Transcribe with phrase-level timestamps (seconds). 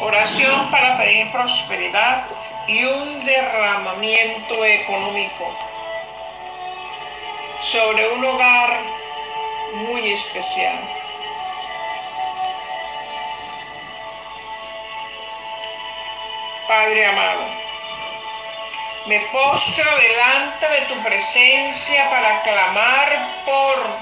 [0.00, 2.24] Oración para pedir prosperidad
[2.68, 5.52] y un derramamiento económico
[7.60, 8.78] sobre un hogar
[9.72, 10.78] muy especial.
[16.68, 17.42] Padre amado,
[19.06, 23.98] me postro delante de tu presencia para clamar por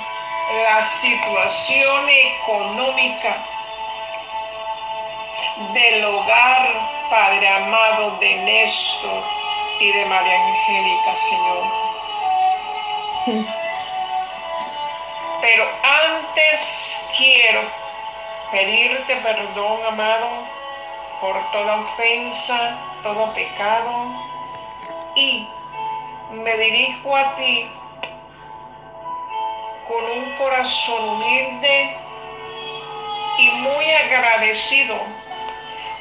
[0.62, 3.55] la situación económica
[5.72, 6.68] del hogar,
[7.10, 9.22] Padre amado, de Néstor
[9.80, 11.64] y de María Angélica, Señor.
[15.40, 17.60] Pero antes quiero
[18.50, 20.28] pedirte perdón, amado,
[21.20, 24.14] por toda ofensa, todo pecado,
[25.14, 25.48] y
[26.30, 27.70] me dirijo a ti
[29.88, 31.96] con un corazón humilde
[33.38, 34.96] y muy agradecido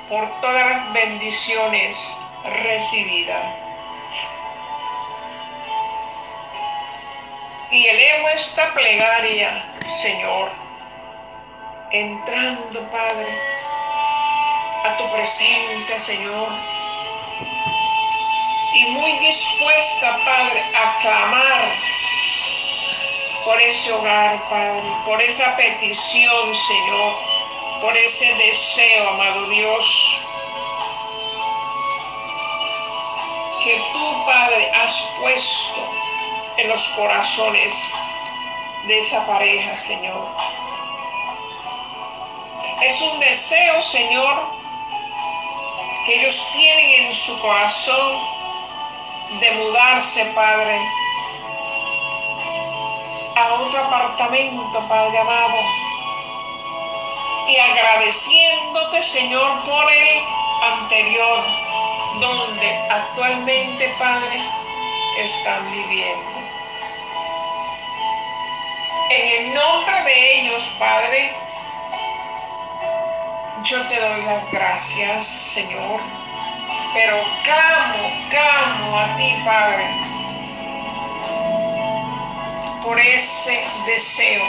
[0.10, 2.18] por todas las bendiciones
[2.64, 3.44] recibidas.
[7.72, 10.52] Y elevo esta plegaria, Señor,
[11.92, 13.28] entrando, Padre,
[14.86, 16.50] a tu presencia, Señor.
[18.76, 21.66] Y muy dispuesta, Padre, a clamar
[23.46, 27.35] por ese hogar, Padre, por esa petición, Señor
[27.82, 30.20] por ese deseo, amado Dios,
[33.64, 35.90] que tú, Padre, has puesto
[36.58, 37.94] en los corazones
[38.88, 40.28] de esa pareja, Señor.
[42.82, 44.50] Es un deseo, Señor,
[46.06, 48.20] que ellos tienen en su corazón
[49.40, 50.80] de mudarse, Padre,
[53.36, 55.85] a otro apartamento, Padre amado
[57.48, 60.24] y agradeciéndote, Señor, por el
[60.74, 61.44] anterior,
[62.20, 64.42] donde actualmente, Padre,
[65.20, 66.40] están viviendo.
[69.12, 71.32] En el nombre de ellos, Padre,
[73.64, 76.02] yo te doy las gracias, Señor,
[76.94, 79.86] pero clamo, clamo a ti, Padre,
[82.82, 84.44] por ese deseo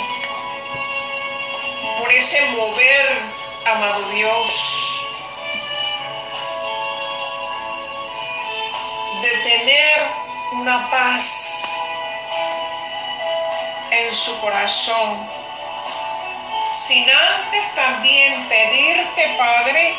[2.06, 3.22] por ese mover,
[3.65, 5.00] amado Dios,
[9.22, 9.99] de tener
[10.53, 11.81] una paz
[13.91, 15.28] en su corazón,
[16.75, 19.93] sin antes también pedirte, Padre,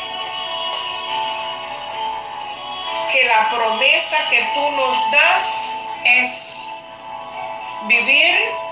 [3.12, 6.70] que la promesa que tú nos das es
[7.86, 8.67] vivir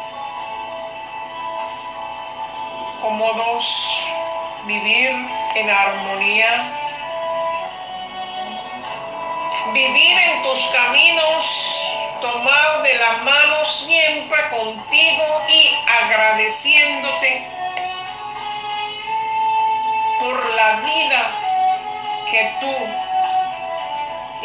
[3.06, 4.04] cómodos,
[4.64, 5.10] vivir
[5.54, 6.50] en armonía,
[9.72, 11.88] vivir en tus caminos,
[12.20, 15.70] tomar de la mano siempre contigo y
[16.02, 17.48] agradeciéndote
[20.18, 21.30] por la vida
[22.28, 22.74] que tú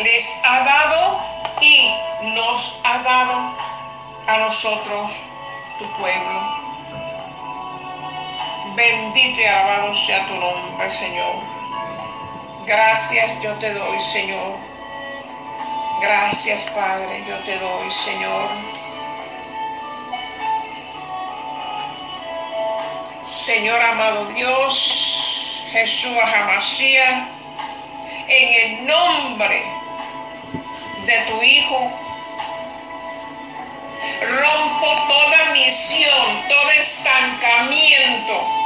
[0.04, 1.20] les has dado
[1.62, 1.96] y
[2.36, 3.56] nos ha dado
[4.28, 5.14] a nosotros,
[5.80, 6.61] tu pueblo.
[8.76, 11.36] Bendito y alabado sea tu nombre, Señor.
[12.66, 14.56] Gracias yo te doy, Señor.
[16.00, 18.50] Gracias, Padre, yo te doy, Señor.
[23.26, 27.28] Señor amado Dios, Jesús Amasía,
[28.28, 29.64] en el nombre
[31.06, 31.92] de tu Hijo,
[34.22, 38.61] rompo toda misión, todo estancamiento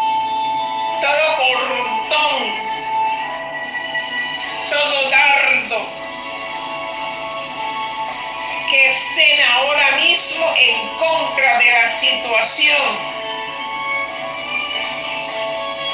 [8.70, 12.82] que estén ahora mismo en contra de la situación,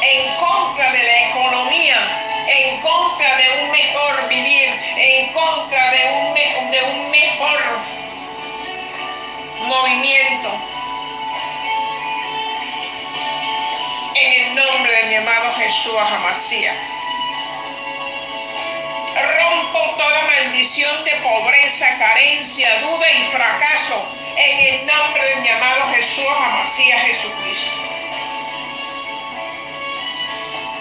[0.03, 1.97] en contra de la economía,
[2.47, 7.59] en contra de un mejor vivir, en contra de un, de un mejor
[9.67, 10.71] movimiento.
[14.21, 16.90] en el nombre de mi amado Jesús Amasía.
[20.61, 24.05] Toda maldición de pobreza, carencia, duda y fracaso
[24.37, 27.71] en el nombre de mi amado Jesús Amasía Jesucristo.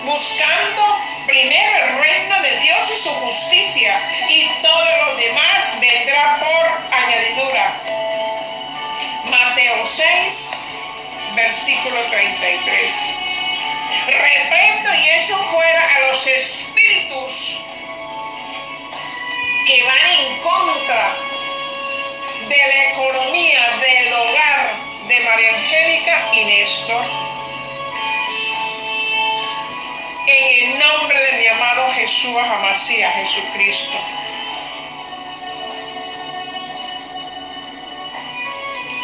[0.05, 0.83] Buscando
[1.27, 3.99] primero el reino de Dios y su justicia
[4.29, 7.73] y todo lo demás vendrá por añadidura.
[9.31, 10.79] Mateo 6,
[11.37, 13.15] versículo 33.
[14.07, 17.60] Reprendo y echo fuera a los espíritus
[19.71, 21.15] que van en contra
[22.49, 24.75] de la economía del hogar
[25.07, 27.05] de María Angélica y Néstor.
[30.27, 33.97] En el nombre de mi amado Jesús Amasía, Jesucristo.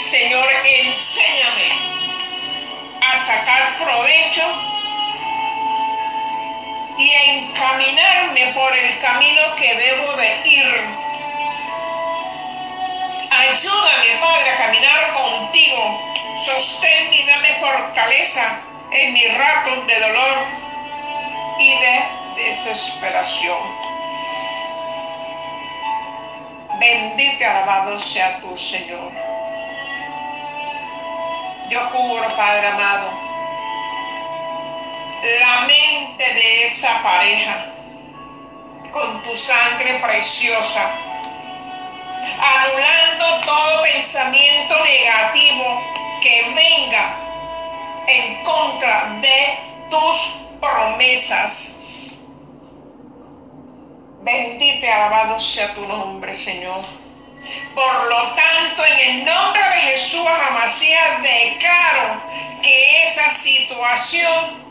[0.00, 1.68] Señor, enséñame
[3.02, 4.75] a sacar provecho
[6.98, 10.84] y encaminarme por el camino que debo de ir.
[13.31, 16.00] Ayúdame, Padre, a caminar contigo.
[16.38, 18.60] Sosténme y dame fortaleza
[18.90, 20.37] en mis ratos de dolor
[21.58, 23.58] y de desesperación.
[26.78, 29.10] Bendito y alabado sea tu Señor.
[31.69, 33.25] Yo cubro, Padre amado,
[35.26, 37.73] la mente de esa pareja
[38.93, 40.88] con tu sangre preciosa,
[42.40, 45.82] anulando todo pensamiento negativo
[46.23, 47.17] que venga
[48.06, 49.58] en contra de
[49.90, 50.17] tus
[50.61, 51.82] promesas.
[54.23, 56.82] Bendito y alabado sea tu nombre, Señor.
[57.75, 62.23] Por lo tanto, en el nombre de Jesús Amasías declaro
[62.62, 64.65] que esa situación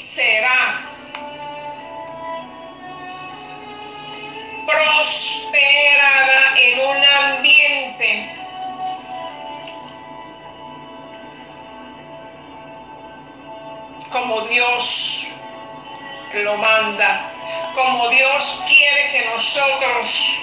[0.00, 0.80] será
[4.66, 7.04] prosperada en un
[7.36, 8.36] ambiente
[14.10, 15.26] como Dios
[16.32, 17.30] lo manda,
[17.74, 20.38] como Dios quiere que nosotros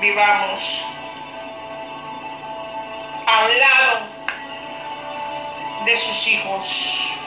[0.00, 0.84] vivamos
[3.26, 4.06] al lado
[5.84, 7.21] de sus hijos.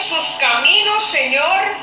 [0.00, 1.76] Sus caminos, Señor,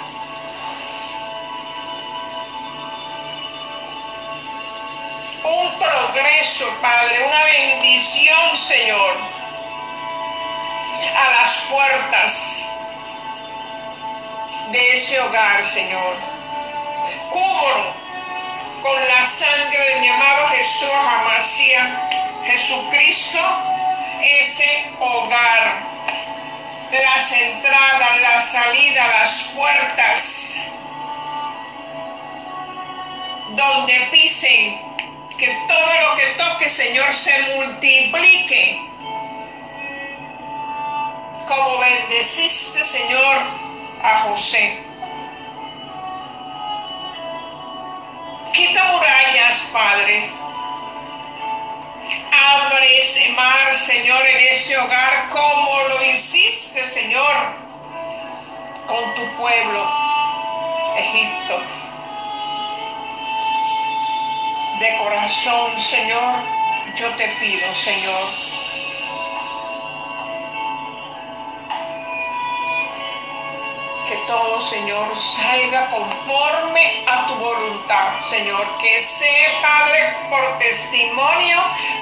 [5.43, 9.17] un progreso, Padre, una bendición, Señor,
[11.15, 12.65] a las puertas
[14.71, 16.15] de ese hogar, Señor.
[17.29, 17.93] Cubro
[18.81, 22.09] con la sangre de mi amado Jesús Amasía,
[22.45, 23.39] Jesucristo,
[24.21, 25.90] ese hogar.
[26.91, 30.73] Las entradas, la salida, las puertas,
[33.49, 34.81] donde pisen,
[35.37, 38.81] que todo lo que toque, Señor, se multiplique.
[41.47, 43.37] Como bendeciste, Señor,
[44.03, 44.83] a José.
[48.53, 50.29] Quita murallas, Padre.
[52.31, 56.70] Abre ese mar, Señor, en ese hogar como lo hiciste,
[58.91, 59.89] con tu pueblo,
[60.97, 61.61] Egipto.
[64.79, 66.33] De corazón, Señor,
[66.95, 68.61] yo te pido, Señor,
[74.27, 78.65] todo, Señor, salga conforme a tu voluntad, Señor.
[78.81, 79.99] Que sea, Padre,
[80.29, 81.57] por testimonio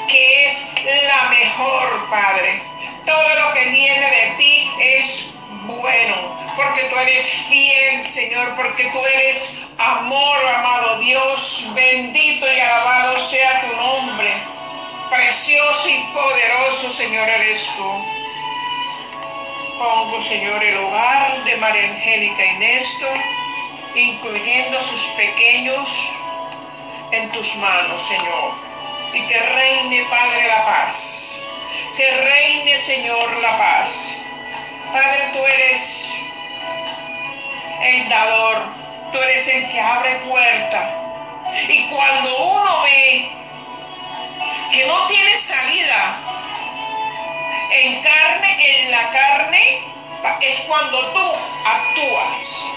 [0.08, 0.76] que es
[1.08, 2.62] la mejor, Padre.
[3.06, 9.00] Todo lo que viene de ti es bueno, porque tú eres fiel, Señor, porque tú
[9.16, 11.68] eres amor, amado Dios.
[11.74, 14.34] Bendito y alabado sea tu nombre.
[15.10, 17.90] Precioso y poderoso, Señor, eres tú.
[19.80, 23.18] Pongo, Señor, el hogar de María Angélica y Néstor,
[23.96, 25.90] incluyendo sus pequeños,
[27.12, 28.52] en tus manos, Señor.
[29.14, 31.48] Y que reine, Padre, la paz.
[31.98, 34.18] Que reine, Señor, la paz.
[34.94, 36.14] Padre, tú eres
[37.84, 38.80] el dador.
[39.12, 40.96] Tú eres el que abre puerta.
[41.68, 43.32] Y cuando uno ve
[44.72, 46.20] que no tiene salida,
[47.72, 49.84] en carne, en la carne,
[50.42, 51.32] es cuando tú
[51.66, 52.74] actúas.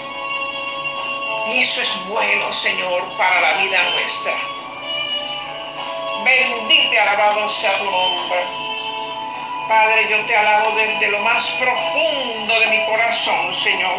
[1.49, 4.33] Y eso es bueno, Señor, para la vida nuestra.
[6.23, 8.72] Bendito y alabado sea tu nombre.
[9.67, 13.97] Padre, yo te alabo desde lo más profundo de mi corazón, Señor.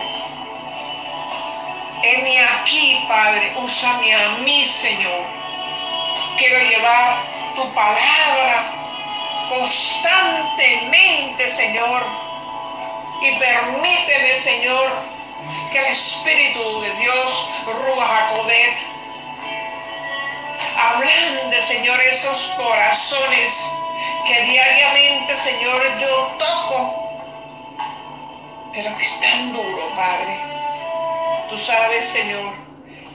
[2.02, 5.24] Heme aquí, Padre, úsame a mí, Señor.
[6.36, 7.16] Quiero llevar
[7.56, 8.62] tu palabra
[9.48, 12.04] constantemente, Señor.
[13.22, 14.92] Y permíteme, Señor,
[15.72, 18.34] que el Espíritu de Dios, Ruach
[20.76, 23.70] Hablando, Señor, esos corazones
[24.26, 27.04] que diariamente, Señor, yo toco,
[28.72, 30.38] pero que es tan duro, Padre.
[31.50, 32.52] Tú sabes, Señor,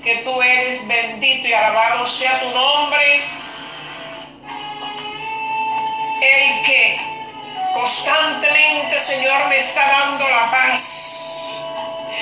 [0.03, 3.21] que tú eres bendito y alabado sea tu nombre.
[6.21, 6.99] El que
[7.73, 11.63] constantemente, Señor, me está dando la paz.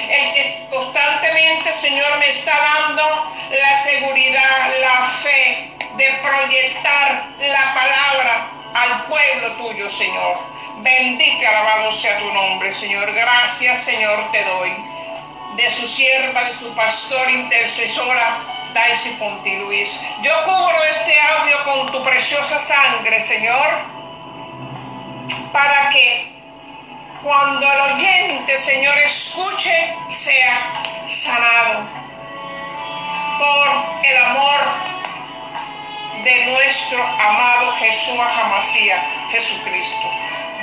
[0.09, 8.56] El que constantemente, Señor, me está dando la seguridad, la fe de proyectar la palabra
[8.83, 10.37] al pueblo tuyo, Señor.
[10.77, 13.11] Bendito y alabado sea tu nombre, Señor.
[13.13, 14.71] Gracias, Señor, te doy.
[15.55, 18.39] De su sierva, de su pastor, intercesora,
[18.73, 19.99] Daisy Ponti Luis.
[20.21, 23.97] Yo cubro este audio con tu preciosa sangre, Señor
[25.57, 26.31] para que
[27.23, 30.53] cuando el oyente, Señor, escuche, sea
[31.07, 31.56] sanado
[36.67, 38.19] nuestro amado Jesús
[39.31, 40.11] Jesucristo.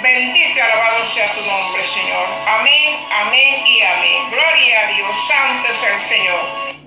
[0.02, 2.26] Bendito y alabado sea tu nombre, Señor.
[2.58, 4.30] Amén, amén y amén.
[4.30, 5.28] Gloria a Dios.
[5.28, 6.83] Santo es el Señor.